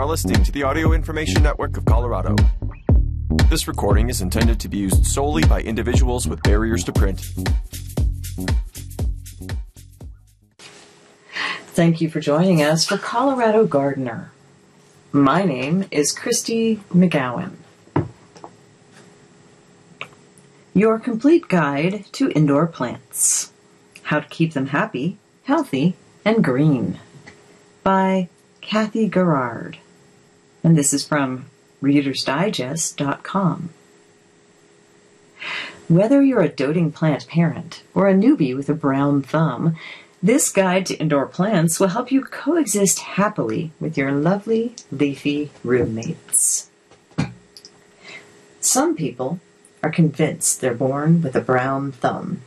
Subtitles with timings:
[0.00, 2.34] are listening to the Audio Information Network of Colorado.
[3.50, 7.20] This recording is intended to be used solely by individuals with barriers to print.
[11.66, 14.32] Thank you for joining us for Colorado Gardener.
[15.12, 17.56] My name is Christy McGowan.
[20.72, 23.52] Your complete guide to indoor plants.
[24.04, 25.94] How to keep them happy, healthy,
[26.24, 26.98] and green.
[27.82, 28.30] By
[28.62, 29.76] Kathy Garrard.
[30.62, 31.46] And this is from
[31.82, 33.70] ReadersDigest.com.
[35.88, 39.76] Whether you're a doting plant parent or a newbie with a brown thumb,
[40.22, 46.68] this guide to indoor plants will help you coexist happily with your lovely leafy roommates.
[48.60, 49.40] Some people
[49.82, 52.42] are convinced they're born with a brown thumb.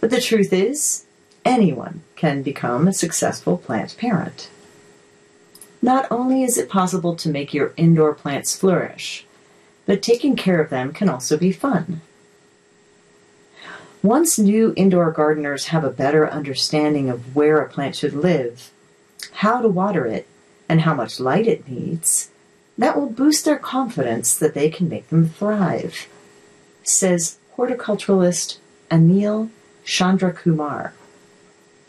[0.00, 1.04] But the truth is,
[1.44, 4.48] anyone can become a successful plant parent.
[5.80, 9.24] Not only is it possible to make your indoor plants flourish,
[9.86, 12.00] but taking care of them can also be fun.
[14.02, 18.70] Once new indoor gardeners have a better understanding of where a plant should live,
[19.32, 20.26] how to water it,
[20.68, 22.30] and how much light it needs,
[22.76, 26.06] that will boost their confidence that they can make them thrive,
[26.82, 28.58] says horticulturalist
[28.90, 29.50] Anil
[29.84, 30.92] Chandra Kumar,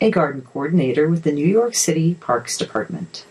[0.00, 3.24] a garden coordinator with the New York City Parks Department.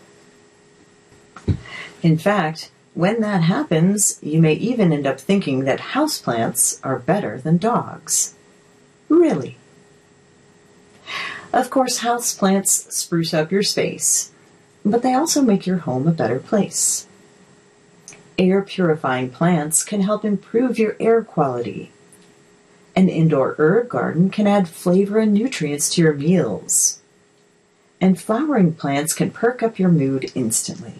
[2.02, 7.38] In fact, when that happens, you may even end up thinking that houseplants are better
[7.38, 8.34] than dogs.
[9.08, 9.56] Really?
[11.52, 14.30] Of course, houseplants spruce up your space,
[14.84, 17.06] but they also make your home a better place.
[18.38, 21.92] Air purifying plants can help improve your air quality.
[22.96, 27.00] An indoor herb garden can add flavor and nutrients to your meals.
[28.00, 30.94] And flowering plants can perk up your mood instantly.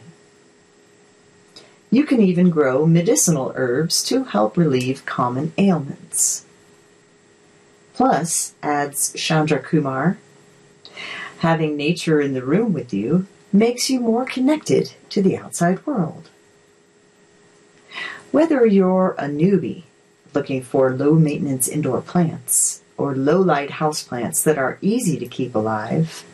[1.92, 6.44] You can even grow medicinal herbs to help relieve common ailments.
[7.94, 10.16] Plus, adds Chandrakumar,
[11.38, 16.30] having nature in the room with you makes you more connected to the outside world.
[18.30, 19.82] Whether you're a newbie
[20.32, 25.56] looking for low maintenance indoor plants or low light houseplants that are easy to keep
[25.56, 26.24] alive,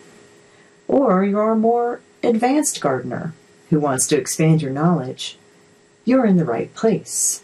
[0.87, 3.33] or you're a more advanced gardener
[3.71, 5.39] who wants to expand your knowledge,
[6.07, 7.43] you're in the right place.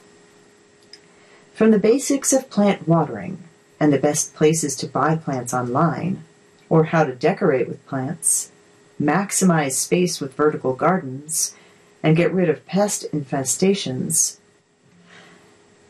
[1.53, 3.43] From the basics of plant watering
[3.79, 6.25] and the best places to buy plants online,
[6.71, 8.53] or how to decorate with plants,
[9.01, 11.55] maximize space with vertical gardens,
[12.03, 14.39] and get rid of pest infestations,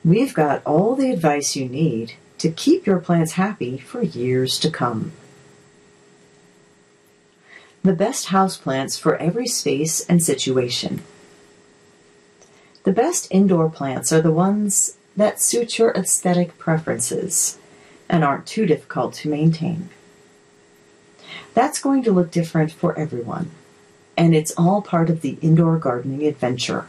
[0.04, 4.71] we've got all the advice you need to keep your plants happy for years to
[4.71, 5.12] come.
[7.83, 11.03] The best houseplants for every space and situation.
[12.84, 17.59] The best indoor plants are the ones that suit your aesthetic preferences
[18.09, 19.88] and aren't too difficult to maintain.
[21.54, 23.53] That's going to look different for everyone,
[24.16, 26.87] and it's all part of the indoor gardening adventure.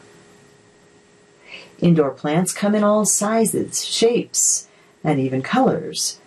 [1.79, 4.67] Indoor plants come in all sizes, shapes,
[5.03, 6.19] and even colors,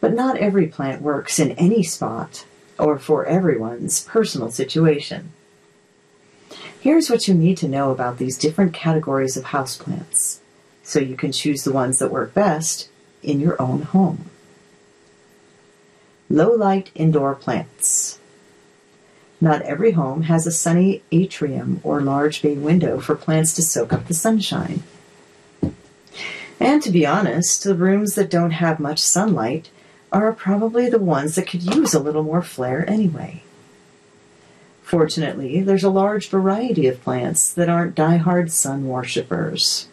[0.00, 2.44] but not every plant works in any spot
[2.78, 5.32] or for everyone's personal situation.
[6.80, 10.38] Here's what you need to know about these different categories of houseplants
[10.82, 12.88] so you can choose the ones that work best
[13.22, 14.30] in your own home.
[16.30, 18.18] Low light indoor plants.
[19.40, 23.92] Not every home has a sunny atrium or large bay window for plants to soak
[23.92, 24.82] up the sunshine.
[26.60, 29.70] And to be honest, the rooms that don't have much sunlight
[30.12, 33.42] are probably the ones that could use a little more flair anyway.
[34.88, 39.86] Fortunately, there's a large variety of plants that aren't die-hard sun worshippers.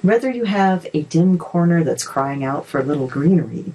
[0.00, 3.72] Whether you have a dim corner that's crying out for a little greenery,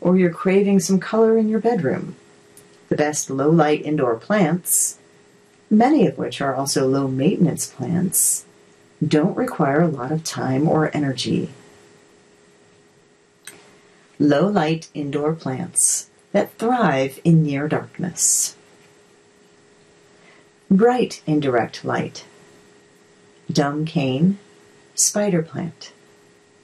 [0.00, 2.16] or you're craving some color in your bedroom,
[2.88, 4.98] the best low light indoor plants,
[5.70, 8.44] many of which are also low maintenance plants,
[9.06, 11.48] don't require a lot of time or energy.
[14.18, 18.56] Low light indoor plants that thrive in near darkness
[20.74, 22.24] bright indirect light,
[23.50, 24.38] dumb cane,
[24.96, 25.92] spider plant,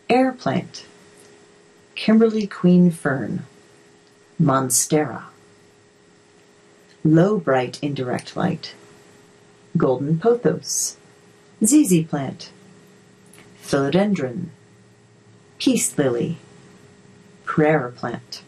[0.08, 0.84] air plant,
[1.94, 3.46] Kimberly queen fern,
[4.42, 5.26] monstera,
[7.04, 8.74] low bright indirect light,
[9.76, 10.96] golden pothos,
[11.64, 12.50] ZZ plant,
[13.62, 14.46] philodendron,
[15.58, 16.38] peace lily,
[17.44, 18.42] prayer plant,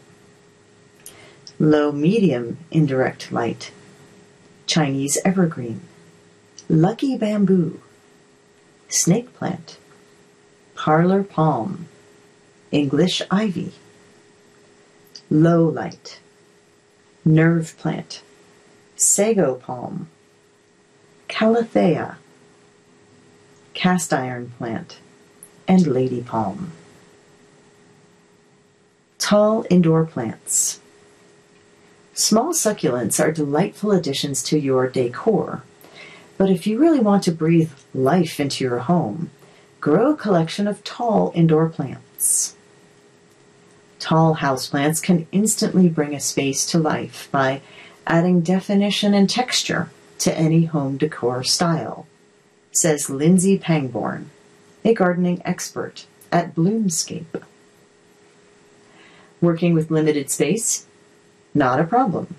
[1.57, 3.71] low medium indirect light,
[4.73, 5.81] Chinese evergreen,
[6.67, 7.79] lucky bamboo,
[8.89, 9.77] snake plant,
[10.73, 11.87] parlor palm,
[12.71, 13.73] English ivy,
[15.29, 16.19] low light,
[17.23, 18.23] nerve plant,
[18.95, 20.09] sago palm,
[21.29, 22.15] calathea,
[23.75, 24.97] cast iron plant,
[25.67, 26.71] and lady palm.
[29.19, 30.79] Tall indoor plants.
[32.15, 35.63] Small succulents are delightful additions to your decor,
[36.37, 39.31] but if you really want to breathe life into your home,
[39.81, 42.55] grow a collection of tall indoor plants.
[43.97, 47.61] Tall houseplants can instantly bring a space to life by
[48.05, 49.89] adding definition and texture
[50.19, 52.05] to any home decor style,
[52.71, 54.29] says Lindsay Pangborn,
[54.85, 57.41] a gardening expert at Bloomscape.
[59.41, 60.85] Working with limited space?
[61.53, 62.35] Not a problem.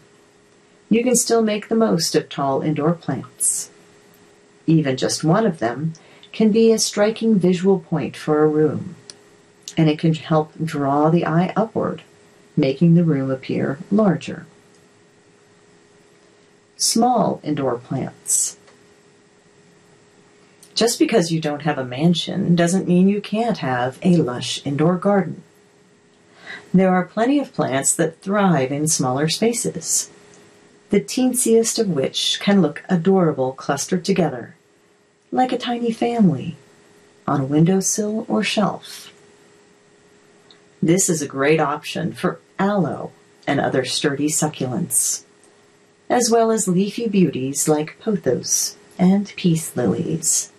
[0.88, 3.70] You can still make the most of tall indoor plants.
[4.66, 5.94] Even just one of them
[6.32, 8.96] can be a striking visual point for a room,
[9.76, 12.02] and it can help draw the eye upward,
[12.56, 14.46] making the room appear larger.
[16.76, 18.56] Small indoor plants.
[20.74, 24.96] Just because you don't have a mansion doesn't mean you can't have a lush indoor
[24.96, 25.42] garden.
[26.74, 30.10] There are plenty of plants that thrive in smaller spaces,
[30.90, 34.56] the teensiest of which can look adorable clustered together,
[35.30, 36.56] like a tiny family,
[37.28, 39.12] on a windowsill or shelf.
[40.82, 43.12] This is a great option for aloe
[43.46, 45.22] and other sturdy succulents,
[46.10, 50.50] as well as leafy beauties like pothos and peace lilies.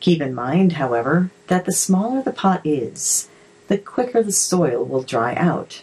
[0.00, 3.28] Keep in mind, however, that the smaller the pot is,
[3.68, 5.82] the quicker the soil will dry out.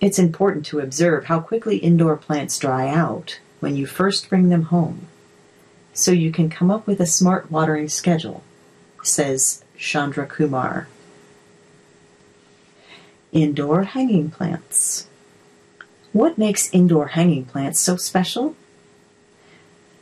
[0.00, 4.64] It's important to observe how quickly indoor plants dry out when you first bring them
[4.64, 5.06] home,
[5.92, 8.42] so you can come up with a smart watering schedule,
[9.02, 10.88] says Chandra Kumar.
[13.32, 15.08] Indoor hanging plants.
[16.12, 18.54] What makes indoor hanging plants so special?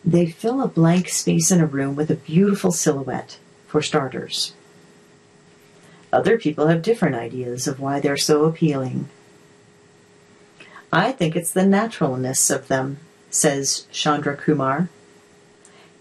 [0.05, 4.53] They fill a blank space in a room with a beautiful silhouette, for starters.
[6.13, 9.09] Other people have different ideas of why they're so appealing.
[10.93, 12.99] I think it's the naturalness of them,
[13.31, 14.91] says Chandra Kumar.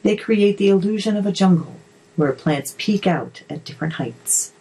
[0.03, 1.75] They create the illusion of a jungle
[2.17, 4.51] where plants peek out at different heights.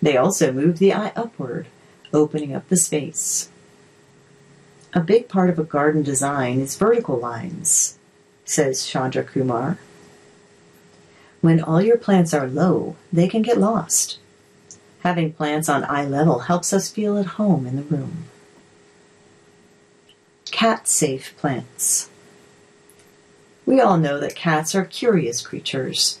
[0.00, 1.66] They also move the eye upward,
[2.14, 3.50] opening up the space.
[4.94, 7.98] A big part of a garden design is vertical lines,
[8.46, 9.78] says Chandra Kumar.
[11.46, 14.18] When all your plants are low, they can get lost.
[15.04, 18.24] Having plants on eye level helps us feel at home in the room.
[20.50, 22.10] Cat safe plants.
[23.64, 26.18] We all know that cats are curious creatures,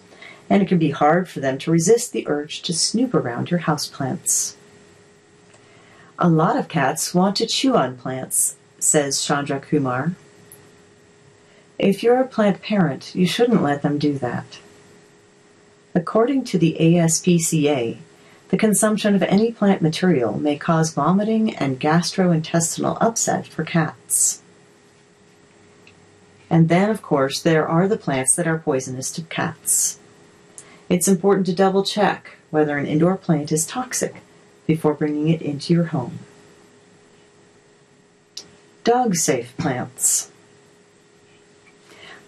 [0.48, 3.62] and it can be hard for them to resist the urge to snoop around your
[3.66, 4.54] houseplants.
[6.20, 10.12] A lot of cats want to chew on plants, says Chandra Kumar.
[11.80, 14.60] If you're a plant parent, you shouldn't let them do that.
[15.96, 17.96] According to the ASPCA,
[18.50, 24.42] the consumption of any plant material may cause vomiting and gastrointestinal upset for cats.
[26.50, 29.98] And then, of course, there are the plants that are poisonous to cats.
[30.90, 34.16] It's important to double check whether an indoor plant is toxic
[34.66, 36.18] before bringing it into your home.
[38.84, 40.30] Dog safe plants.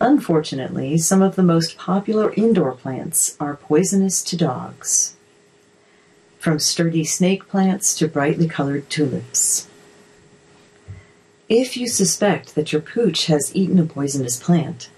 [0.00, 5.16] Unfortunately, some of the most popular indoor plants are poisonous to dogs.
[6.38, 9.68] From sturdy snake plants to brightly colored tulips.
[11.48, 14.90] If you suspect that your pooch has eaten a poisonous plant,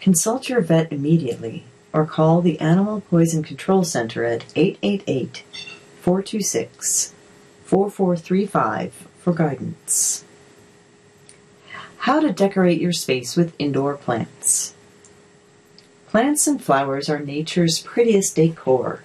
[0.00, 5.42] consult your vet immediately or call the Animal Poison Control Center at 888
[6.00, 7.14] 426
[7.64, 10.24] 4435 for guidance.
[12.08, 14.72] How to decorate your space with indoor plants.
[16.06, 19.02] Plants and flowers are nature's prettiest decor,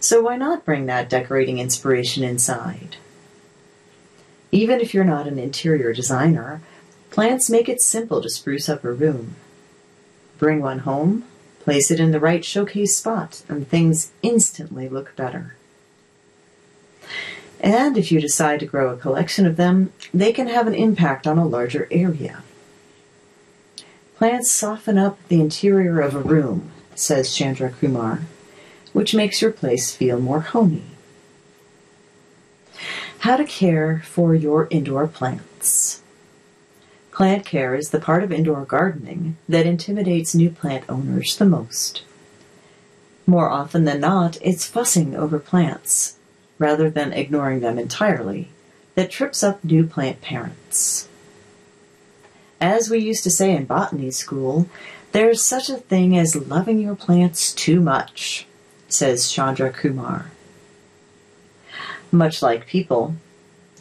[0.00, 2.96] so why not bring that decorating inspiration inside?
[4.50, 6.60] Even if you're not an interior designer,
[7.10, 9.36] plants make it simple to spruce up a room.
[10.36, 11.26] Bring one home,
[11.60, 15.54] place it in the right showcase spot, and things instantly look better.
[17.60, 21.26] And if you decide to grow a collection of them, they can have an impact
[21.26, 22.42] on a larger area.
[24.16, 28.20] Plants soften up the interior of a room, says Chandra Kumar,
[28.92, 30.84] which makes your place feel more homey.
[33.20, 36.02] How to care for your indoor plants.
[37.12, 42.02] Plant care is the part of indoor gardening that intimidates new plant owners the most.
[43.26, 46.16] More often than not, it's fussing over plants,
[46.60, 48.50] rather than ignoring them entirely,
[48.94, 51.08] that trips up new plant parents.
[52.60, 54.68] As we used to say in botany school,
[55.12, 58.46] there's such a thing as loving your plants too much,
[58.88, 60.30] says Chandra Kumar.
[62.12, 63.14] Much like people,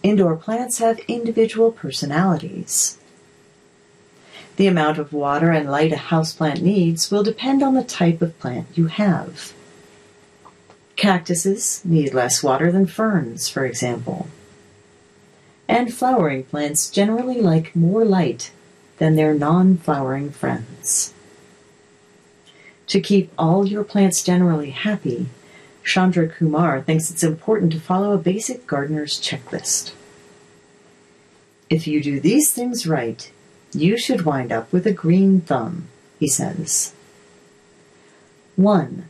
[0.02, 2.98] indoor plants have individual personalities.
[4.56, 8.40] The amount of water and light a houseplant needs will depend on the type of
[8.40, 9.54] plant you have.
[11.00, 14.28] Cactuses need less water than ferns, for example.
[15.66, 18.52] And flowering plants generally like more light
[18.98, 21.14] than their non flowering friends.
[22.88, 25.28] To keep all your plants generally happy,
[25.86, 29.94] Chandra Kumar thinks it's important to follow a basic gardener's checklist.
[31.70, 33.32] If you do these things right,
[33.72, 35.88] you should wind up with a green thumb,
[36.20, 36.92] he says.
[38.58, 39.06] 1.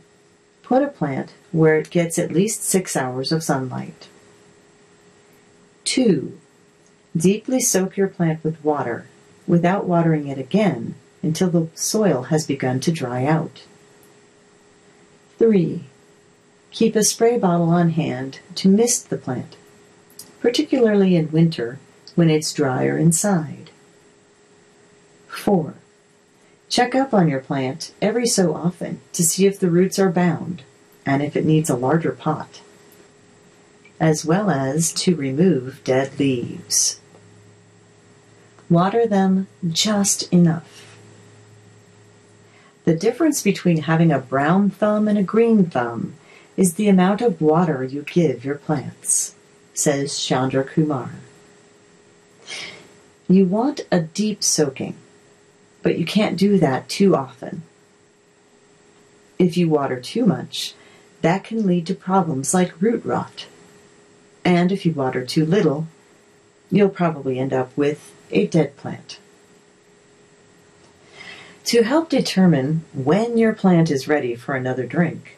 [0.70, 4.06] Put a plant where it gets at least six hours of sunlight.
[5.82, 6.38] 2.
[7.16, 9.06] Deeply soak your plant with water
[9.48, 13.64] without watering it again until the soil has begun to dry out.
[15.40, 15.86] 3.
[16.70, 19.56] Keep a spray bottle on hand to mist the plant,
[20.38, 21.80] particularly in winter
[22.14, 23.72] when it's drier inside.
[25.26, 25.74] 4.
[26.70, 30.62] Check up on your plant every so often to see if the roots are bound
[31.04, 32.60] and if it needs a larger pot,
[33.98, 37.00] as well as to remove dead leaves.
[38.68, 40.96] Water them just enough.
[42.84, 46.14] The difference between having a brown thumb and a green thumb
[46.56, 49.34] is the amount of water you give your plants,
[49.74, 51.10] says Chandra Kumar.
[53.28, 54.94] You want a deep soaking
[55.82, 57.62] but you can't do that too often.
[59.38, 60.74] If you water too much,
[61.22, 63.46] that can lead to problems like root rot.
[64.44, 65.86] And if you water too little,
[66.70, 69.18] you'll probably end up with a dead plant.
[71.64, 75.36] To help determine when your plant is ready for another drink,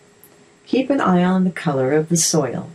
[0.66, 2.70] keep an eye on the color of the soil.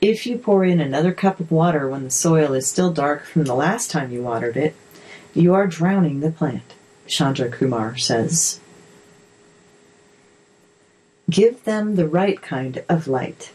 [0.00, 3.44] If you pour in another cup of water when the soil is still dark from
[3.44, 4.74] the last time you watered it,
[5.34, 6.74] you are drowning the plant,
[7.06, 8.60] Chandra Kumar says.
[11.30, 13.52] Give them the right kind of light.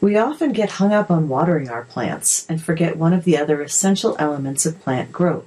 [0.00, 3.62] We often get hung up on watering our plants and forget one of the other
[3.62, 5.46] essential elements of plant growth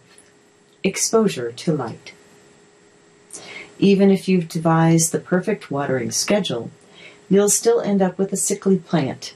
[0.83, 2.13] exposure to light.
[3.79, 6.71] Even if you've devised the perfect watering schedule,
[7.29, 9.33] you'll still end up with a sickly plant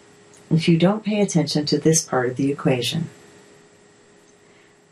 [0.51, 3.09] if you don't pay attention to this part of the equation.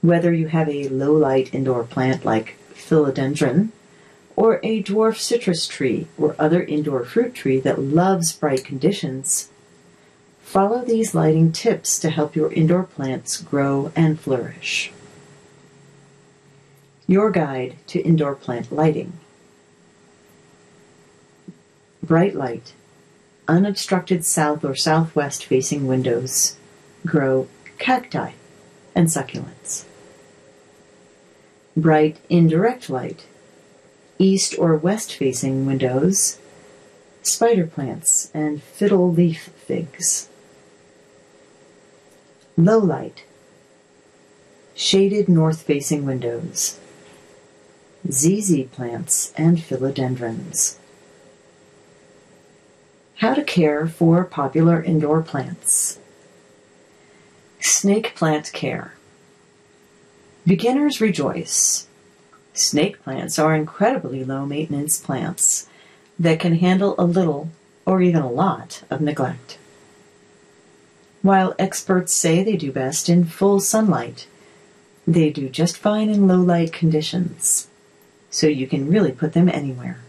[0.02, 3.70] Whether you have a low light indoor plant like philodendron,
[4.36, 9.50] or a dwarf citrus tree or other indoor fruit tree that loves bright conditions,
[10.44, 14.92] follow these lighting tips to help your indoor plants grow and flourish.
[17.08, 19.14] Your guide to indoor plant lighting.
[22.04, 22.74] Bright light,
[23.48, 26.58] unobstructed south or southwest facing windows
[27.06, 27.48] grow
[27.80, 28.34] cacti
[28.98, 29.86] and succulents.
[31.78, 33.28] Bright indirect light,
[34.18, 36.40] east or west facing windows,
[37.22, 40.30] spider plants, and fiddle leaf figs.
[42.58, 43.24] Low light,
[44.74, 46.80] shaded north facing windows,
[48.12, 50.78] ZZ plants, and philodendrons.
[53.18, 56.00] How to care for popular indoor plants.
[57.60, 58.94] Snake plant care.
[60.46, 61.88] Beginners rejoice.
[62.54, 65.68] Snake plants are incredibly low maintenance plants
[66.20, 67.50] that can handle a little
[67.86, 69.58] or even a lot of neglect.
[71.22, 74.28] While experts say they do best in full sunlight,
[75.06, 77.68] they do just fine in low light conditions,
[78.30, 80.00] so you can really put them anywhere.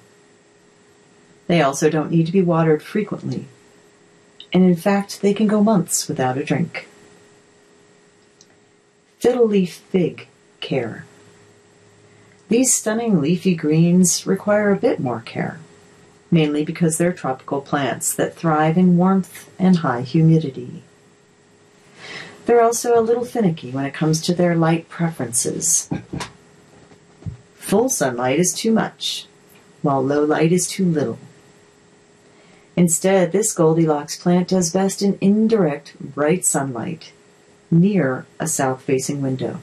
[1.47, 3.47] They also don't need to be watered frequently,
[4.53, 6.89] and in fact, they can go months without a drink.
[9.29, 10.27] Fiddle leaf fig
[10.61, 11.05] care.
[12.49, 15.61] These stunning leafy greens require a bit more care,
[16.31, 20.83] mainly because they're tropical plants that thrive in warmth and high humidity.
[22.47, 25.91] They're also a little finicky when it comes to their light preferences.
[27.57, 29.27] Full sunlight is too much,
[29.83, 31.19] while low light is too little.
[32.77, 37.13] Instead, this Goldilocks plant does best in indirect, bright sunlight
[37.71, 39.61] near a south facing window.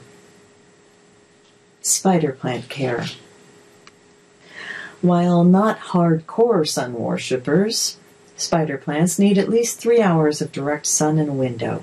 [1.82, 3.06] Spider plant care.
[5.02, 7.98] While not hardcore sun worshippers,
[8.36, 11.82] spider plants need at least three hours of direct sun in a window.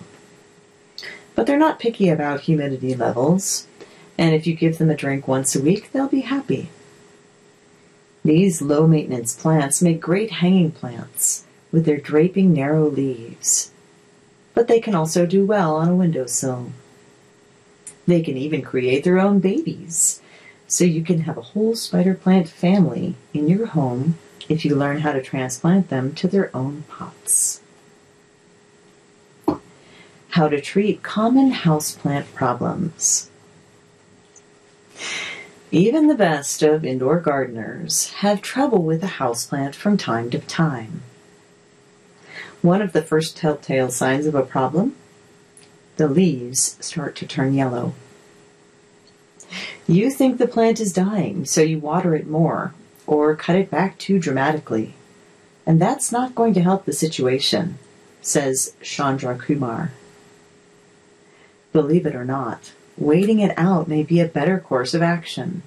[1.35, 3.67] But they're not picky about humidity levels,
[4.17, 6.69] and if you give them a drink once a week, they'll be happy.
[8.23, 13.71] These low maintenance plants make great hanging plants with their draping narrow leaves,
[14.53, 16.71] but they can also do well on a windowsill.
[18.05, 20.21] They can even create their own babies,
[20.67, 24.17] so you can have a whole spider plant family in your home
[24.49, 27.61] if you learn how to transplant them to their own pots.
[30.29, 33.29] How to treat common houseplant problems.
[35.71, 41.01] Even the best of indoor gardeners have trouble with a houseplant from time to time.
[42.63, 44.95] One of the first telltale signs of a problem
[45.97, 47.93] the leaves start to turn yellow.
[49.85, 52.73] You think the plant is dying, so you water it more
[53.05, 54.93] or cut it back too dramatically.
[55.65, 57.79] And that's not going to help the situation,
[58.21, 59.91] says Chandra Kumar.
[61.73, 65.63] Believe it or not, waiting it out may be a better course of action,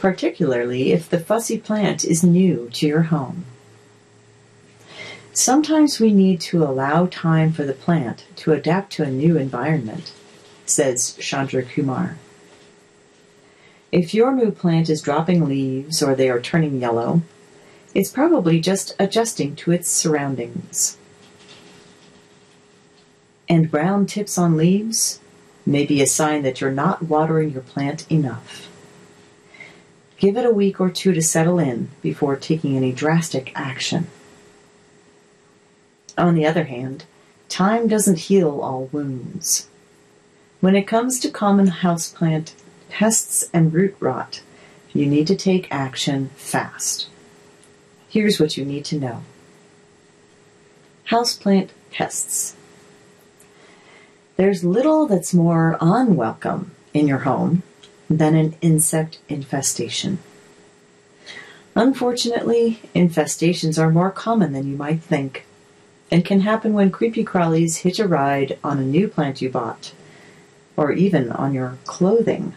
[0.00, 3.44] particularly if the fussy plant is new to your home.
[5.38, 10.10] Sometimes we need to allow time for the plant to adapt to a new environment,
[10.66, 12.18] says Chandra Kumar.
[13.92, 17.22] If your new plant is dropping leaves or they are turning yellow,
[17.94, 20.98] it's probably just adjusting to its surroundings.
[23.48, 25.20] And brown tips on leaves
[25.64, 28.68] may be a sign that you're not watering your plant enough.
[30.16, 34.08] Give it a week or two to settle in before taking any drastic action.
[36.18, 37.04] On the other hand,
[37.48, 39.68] time doesn't heal all wounds.
[40.60, 42.52] When it comes to common houseplant
[42.90, 44.42] pests and root rot,
[44.92, 47.08] you need to take action fast.
[48.08, 49.22] Here's what you need to know.
[51.10, 52.56] Houseplant pests.
[54.36, 57.62] There's little that's more unwelcome in your home
[58.10, 60.18] than an insect infestation.
[61.76, 65.44] Unfortunately, infestations are more common than you might think
[66.10, 69.92] and can happen when creepy crawlies hitch a ride on a new plant you bought,
[70.76, 72.54] or even on your clothing.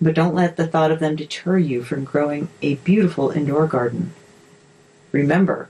[0.00, 4.12] But don't let the thought of them deter you from growing a beautiful indoor garden.
[5.12, 5.68] Remember,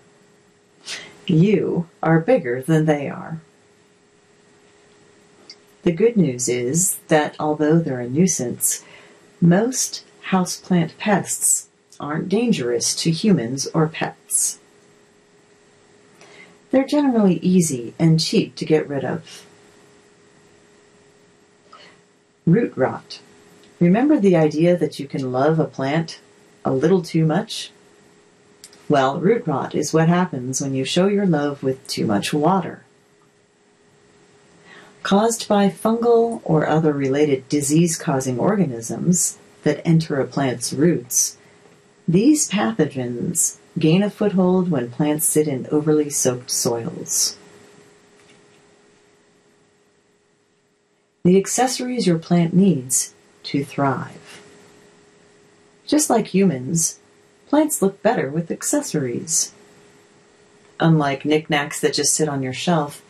[1.27, 3.41] you are bigger than they are.
[5.83, 8.85] The good news is that although they're a nuisance,
[9.41, 14.60] most houseplant pests aren't dangerous to humans or pets.
[16.71, 19.47] They're generally easy and cheap to get rid of.
[22.47, 23.21] Root rot.
[23.81, 26.21] Remember the idea that you can love a plant
[26.65, 27.71] a little too much?
[28.89, 32.85] Well, root rot is what happens when you show your love with too much water
[35.03, 41.37] caused by fungal or other related disease causing organisms that enter a plant's roots,
[42.07, 47.37] these pathogens gain a foothold when plants sit in overly soaked soils.
[51.23, 54.43] The accessories your plant needs to thrive.
[55.87, 56.99] Just like humans,
[57.49, 59.53] plants look better with accessories.
[60.79, 63.03] Unlike knickknacks that just sit on your shelf,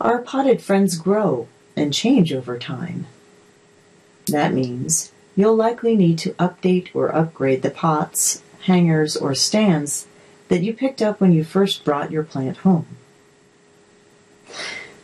[0.00, 3.06] our potted friends grow and change over time.
[4.26, 10.06] That means you'll likely need to update or upgrade the pots, hangers, or stands
[10.48, 12.86] that you picked up when you first brought your plant home.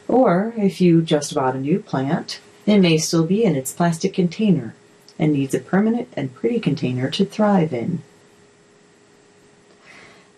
[0.07, 4.15] Or if you just bought a new plant, it may still be in its plastic
[4.15, 4.75] container
[5.19, 8.03] and needs a permanent and pretty container to thrive in.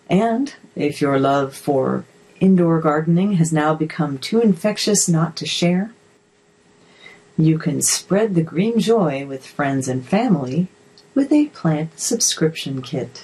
[0.09, 2.05] And if your love for
[2.39, 5.93] indoor gardening has now become too infectious not to share,
[7.37, 10.67] you can spread the green joy with friends and family
[11.15, 13.23] with a plant subscription kit.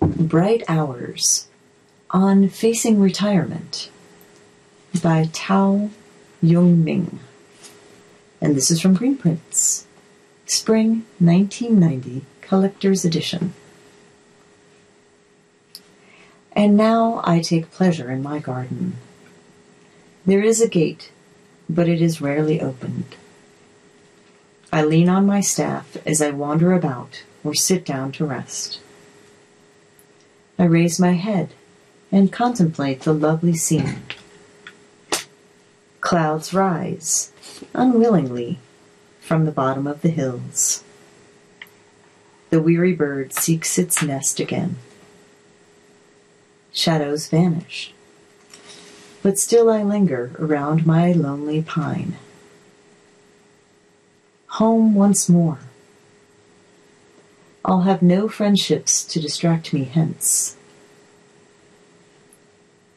[0.00, 1.46] Bright Hours
[2.10, 3.90] on Facing Retirement
[5.02, 5.90] by Tao
[6.40, 7.20] Jung Ming.
[8.40, 9.84] And this is from Greenprints,
[10.46, 13.52] Spring 1990 Collector's Edition.
[16.52, 18.96] And now I take pleasure in my garden.
[20.24, 21.10] There is a gate,
[21.68, 23.16] but it is rarely opened.
[24.72, 28.80] I lean on my staff as I wander about or sit down to rest.
[30.58, 31.50] I raise my head
[32.10, 34.02] and contemplate the lovely scene.
[36.00, 37.32] Clouds rise,
[37.74, 38.58] unwillingly,
[39.20, 40.84] from the bottom of the hills.
[42.50, 44.76] The weary bird seeks its nest again.
[46.72, 47.92] Shadows vanish,
[49.26, 52.14] but still I linger around my lonely pine.
[54.50, 55.58] Home once more.
[57.64, 60.56] I'll have no friendships to distract me hence.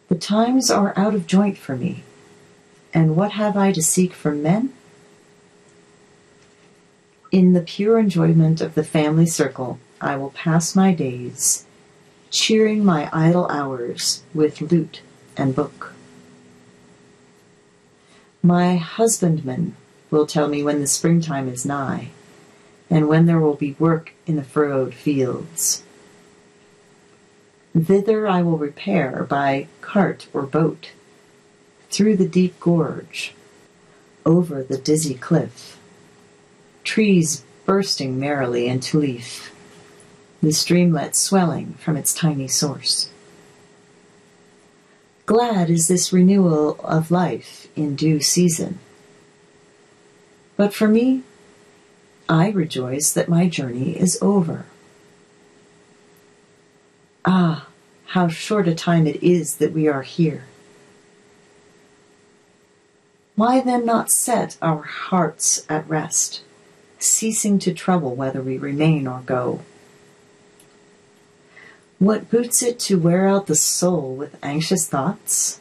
[0.10, 2.04] The times are out of joint for me,
[2.94, 4.72] and what have I to seek from men?
[7.32, 11.65] In the pure enjoyment of the family circle, I will pass my days,
[12.30, 15.02] cheering my idle hours with lute
[15.36, 15.96] and book.
[18.41, 19.75] My husbandman
[20.10, 22.10] will tell me when the springtime is nigh,
[22.89, 25.84] and when there will be work in the furrowed fields.
[27.78, 30.91] Thither I will repair by cart or boat,
[31.91, 33.34] through the deep gorge,
[34.25, 35.80] over the dizzy cliff
[36.89, 39.54] trees bursting merrily into leaf,
[40.41, 43.10] the streamlet swelling from its tiny source.
[45.30, 48.80] Glad is this renewal of life in due season.
[50.58, 51.22] But for me,
[52.28, 54.65] I rejoice that my journey is over.
[57.24, 57.68] Ah,
[58.08, 60.46] how short a time it is that we are here.
[63.36, 66.42] Why then not set our hearts at rest?
[66.98, 69.62] ceasing to trouble whether we remain or go.
[71.99, 75.59] What boots it to wear out the soul with anxious thoughts?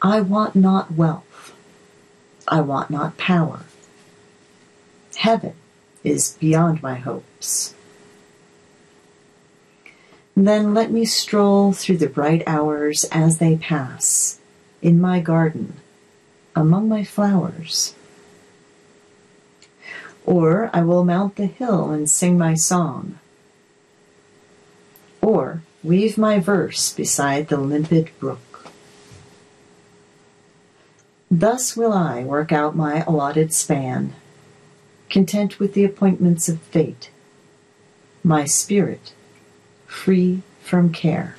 [0.00, 1.52] I want not wealth.
[2.46, 3.64] I want not power.
[5.16, 5.54] Heaven
[6.04, 7.74] is beyond my hopes.
[10.36, 14.38] Then let me stroll through the bright hours as they pass,
[14.80, 15.74] in my garden,
[16.54, 17.94] among my flowers
[20.26, 23.18] or I will mount the hill and sing my song.
[25.26, 28.70] Or weave my verse beside the limpid brook.
[31.28, 34.14] Thus will I work out my allotted span,
[35.10, 37.10] content with the appointments of fate,
[38.22, 39.14] my spirit
[39.88, 41.34] free from care.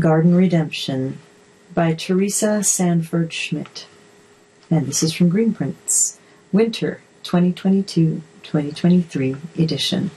[0.00, 1.20] Garden Redemption
[1.72, 3.86] by Teresa Sanford Schmidt.
[4.68, 6.18] And this is from Greenprints,
[6.50, 10.10] Winter 2022 2023 edition.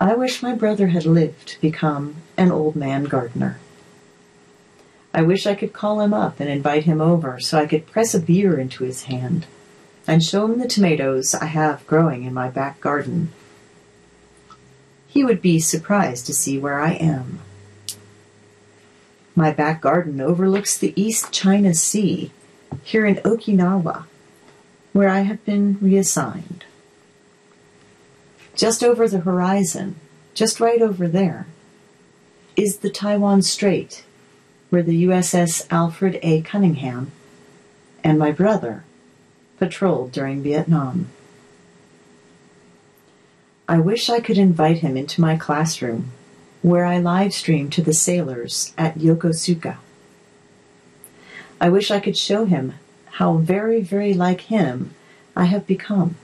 [0.00, 3.58] I wish my brother had lived to become an old man gardener.
[5.14, 8.14] I wish I could call him up and invite him over so I could press
[8.14, 9.46] a beer into his hand
[10.06, 13.32] and show him the tomatoes I have growing in my back garden.
[15.06, 17.40] He would be surprised to see where I am.
[19.36, 22.30] My back garden overlooks the East China Sea
[22.82, 24.06] here in Okinawa,
[24.92, 26.64] where I have been reassigned.
[28.54, 29.96] Just over the horizon,
[30.34, 31.46] just right over there,
[32.56, 34.04] is the Taiwan Strait,
[34.70, 36.42] where the USS Alfred A.
[36.42, 37.10] Cunningham
[38.04, 38.84] and my brother
[39.58, 41.08] patrolled during Vietnam.
[43.68, 46.10] I wish I could invite him into my classroom
[46.62, 49.76] where I live stream to the sailors at Yokosuka.
[51.60, 52.74] I wish I could show him
[53.12, 54.94] how very, very like him
[55.36, 56.16] I have become.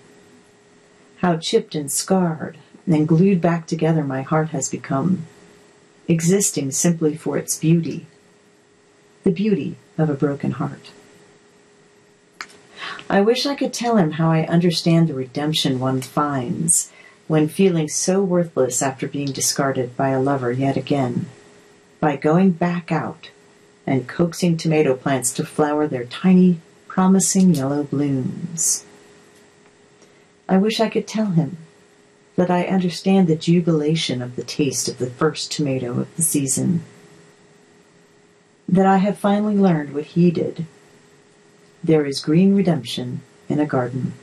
[1.18, 5.26] How chipped and scarred and glued back together my heart has become,
[6.06, 8.06] existing simply for its beauty,
[9.24, 10.90] the beauty of a broken heart.
[13.10, 16.90] I wish I could tell him how I understand the redemption one finds
[17.26, 21.26] when feeling so worthless after being discarded by a lover yet again,
[22.00, 23.30] by going back out
[23.86, 26.60] and coaxing tomato plants to flower their tiny,
[26.98, 28.84] promising yellow blooms.
[30.48, 31.56] I wish I could tell him
[32.34, 36.82] that I understand the jubilation of the taste of the first tomato of the season.
[38.68, 40.66] That I have finally learned what he did.
[41.84, 44.14] There is green redemption in a garden.